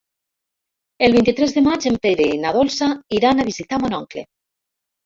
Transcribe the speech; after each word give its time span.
El 1.07 1.13
vint-i-tres 1.17 1.53
de 1.57 1.63
maig 1.67 1.87
en 1.91 2.01
Pere 2.09 2.27
i 2.33 2.41
na 2.47 2.55
Dolça 2.59 2.91
iran 3.21 3.39
a 3.39 3.49
visitar 3.53 3.85
mon 3.87 4.01
oncle. 4.03 4.31